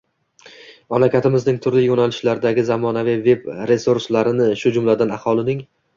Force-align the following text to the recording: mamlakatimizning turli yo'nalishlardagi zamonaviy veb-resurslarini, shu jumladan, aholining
mamlakatimizning 0.93 1.59
turli 1.65 1.83
yo'nalishlardagi 1.83 2.63
zamonaviy 2.71 3.19
veb-resurslarini, 3.29 4.49
shu 4.63 4.73
jumladan, 4.79 5.15
aholining 5.21 5.63